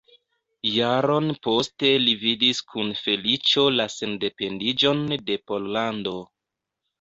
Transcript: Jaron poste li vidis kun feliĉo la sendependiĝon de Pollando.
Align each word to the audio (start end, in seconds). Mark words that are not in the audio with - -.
Jaron 0.67 1.27
poste 1.47 1.91
li 2.05 2.15
vidis 2.23 2.61
kun 2.71 2.89
feliĉo 3.01 3.67
la 3.75 3.87
sendependiĝon 3.97 5.05
de 5.29 5.39
Pollando. 5.53 6.17